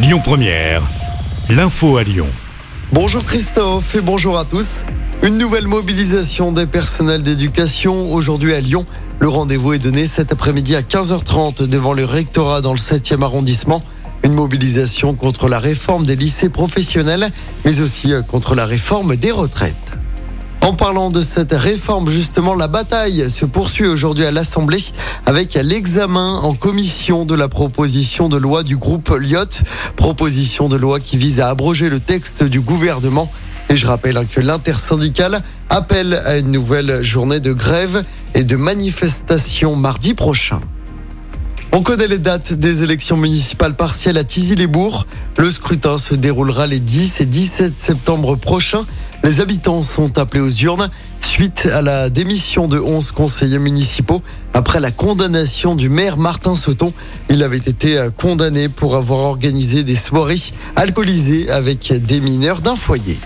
[0.00, 0.80] Lyon Première,
[1.50, 2.28] l'info à Lyon.
[2.92, 4.84] Bonjour Christophe et bonjour à tous.
[5.24, 8.86] Une nouvelle mobilisation des personnels d'éducation aujourd'hui à Lyon.
[9.18, 13.82] Le rendez-vous est donné cet après-midi à 15h30 devant le rectorat dans le 7e arrondissement.
[14.22, 17.32] Une mobilisation contre la réforme des lycées professionnels,
[17.64, 19.97] mais aussi contre la réforme des retraites.
[20.68, 24.84] En parlant de cette réforme, justement, la bataille se poursuit aujourd'hui à l'Assemblée
[25.24, 29.62] avec l'examen en commission de la proposition de loi du groupe Lyot.
[29.96, 33.32] Proposition de loi qui vise à abroger le texte du gouvernement.
[33.70, 38.04] Et je rappelle que l'intersyndicale appelle à une nouvelle journée de grève
[38.34, 40.60] et de manifestation mardi prochain.
[41.72, 45.06] On connaît les dates des élections municipales partielles à Tizy-les-Bourgs.
[45.38, 48.84] Le scrutin se déroulera les 10 et 17 septembre prochains.
[49.24, 50.90] Les habitants sont appelés aux urnes
[51.20, 54.22] suite à la démission de 11 conseillers municipaux
[54.54, 56.92] après la condamnation du maire Martin Sauton.
[57.28, 60.36] Il avait été condamné pour avoir organisé des soirées
[60.76, 63.18] alcoolisées avec des mineurs d'un foyer.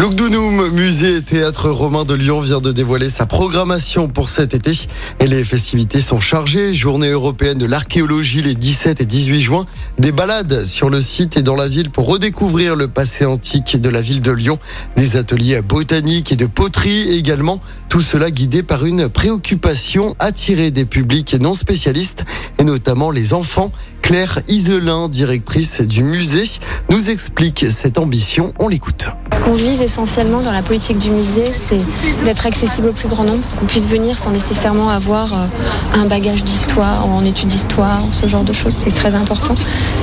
[0.00, 4.72] L'Ogdounoum, musée et théâtre romain de Lyon, vient de dévoiler sa programmation pour cet été.
[5.18, 6.72] Et les festivités sont chargées.
[6.72, 9.66] Journée européenne de l'archéologie les 17 et 18 juin.
[9.98, 13.90] Des balades sur le site et dans la ville pour redécouvrir le passé antique de
[13.90, 14.58] la ville de Lyon.
[14.96, 17.60] Des ateliers botaniques et de poterie également.
[17.90, 22.24] Tout cela guidé par une préoccupation attirer des publics non spécialistes
[22.58, 23.70] et notamment les enfants.
[24.10, 26.42] Claire Iselin, directrice du musée,
[26.88, 28.52] nous explique cette ambition.
[28.58, 29.08] On l'écoute.
[29.32, 31.78] Ce qu'on vise essentiellement dans la politique du musée, c'est
[32.24, 35.46] d'être accessible au plus grand nombre, qu'on puisse venir sans nécessairement avoir euh,
[35.94, 39.54] un bagage d'histoire, en études d'histoire, ce genre de choses, c'est très important.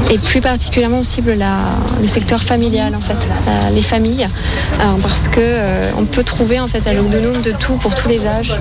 [0.09, 1.35] Et plus particulièrement on cible
[2.01, 4.27] le secteur familial en fait, euh, les familles,
[4.79, 8.07] euh, parce que euh, on peut trouver en fait à l'Ogdonome de tout pour tous
[8.07, 8.53] les âges.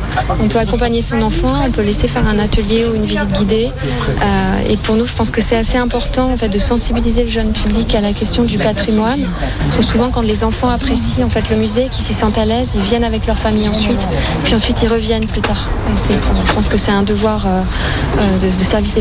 [0.42, 3.70] On peut accompagner son enfant, on peut laisser faire un atelier ou une visite guidée.
[4.68, 7.52] Et pour nous, je pense que c'est assez important en fait de sensibiliser le jeune
[7.52, 9.20] public à la question du patrimoine.
[9.80, 12.82] Souvent quand les enfants apprécient en fait le musée, qu'ils s'y sentent à l'aise, ils
[12.82, 14.06] viennent avec leur famille ensuite,
[14.44, 15.68] puis ensuite ils reviennent plus tard.
[15.98, 17.62] Je pense que c'est un devoir euh,
[18.18, 18.96] euh, de, service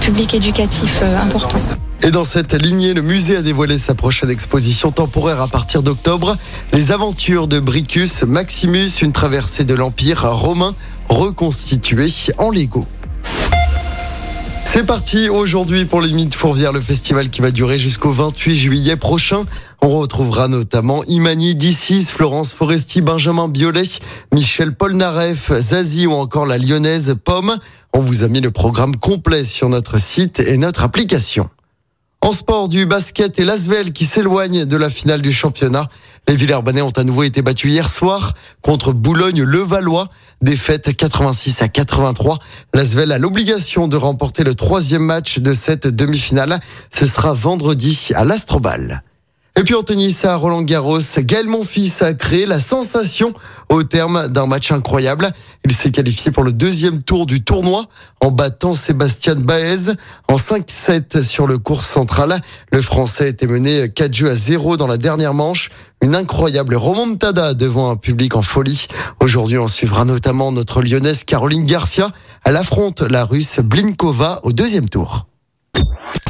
[0.00, 1.58] public éducatif euh, important.
[2.02, 6.36] Et dans cette lignée, le musée a dévoilé sa prochaine exposition temporaire à partir d'octobre.
[6.72, 10.74] Les aventures de Bricus Maximus, une traversée de l'Empire romain
[11.08, 12.08] reconstituée
[12.38, 12.86] en Lego.
[14.70, 18.96] C'est parti aujourd'hui pour les Mythes Fourvières, le festival qui va durer jusqu'au 28 juillet
[18.96, 19.46] prochain.
[19.80, 23.88] On retrouvera notamment Imani Dissis, Florence Foresti, Benjamin Biolay,
[24.34, 27.56] Michel Polnareff, Zazie ou encore la lyonnaise Pomme.
[27.94, 31.48] On vous a mis le programme complet sur notre site et notre application.
[32.20, 35.88] En sport, du basket et l'Asvel qui s'éloigne de la finale du championnat.
[36.28, 40.10] Les Villers-Banais ont à nouveau été battus hier soir contre Boulogne-le-Valois.
[40.40, 42.38] Défaite 86 à 83.
[42.72, 46.60] L'Asvel a l'obligation de remporter le troisième match de cette demi-finale.
[46.92, 49.02] Ce sera vendredi à l'Astrobal.
[49.58, 53.34] Et puis en tennis à Roland Garros, Gaël Monfils a créé la sensation
[53.68, 55.32] au terme d'un match incroyable.
[55.64, 57.86] Il s'est qualifié pour le deuxième tour du tournoi
[58.20, 59.94] en battant Sébastien Baez
[60.28, 62.40] en 5-7 sur le cours central.
[62.70, 65.70] Le Français était mené 4 jeux à 0 dans la dernière manche.
[66.02, 68.86] Une incroyable remontada devant un public en folie.
[69.18, 72.12] Aujourd'hui, on suivra notamment notre lyonnaise Caroline Garcia.
[72.44, 75.26] Elle affronte la russe Blinkova au deuxième tour.